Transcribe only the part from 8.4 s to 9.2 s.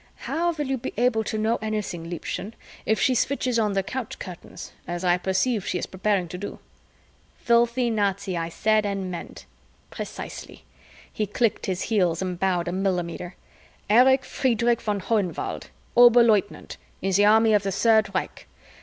said and